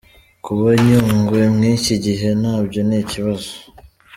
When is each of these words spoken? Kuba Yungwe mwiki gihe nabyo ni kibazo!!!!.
Kuba 0.45 0.69
Yungwe 0.87 1.41
mwiki 1.55 1.93
gihe 2.05 2.29
nabyo 2.41 2.81
ni 2.87 2.99
kibazo!!!!. 3.09 3.53